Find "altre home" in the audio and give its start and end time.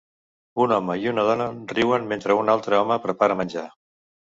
2.57-3.01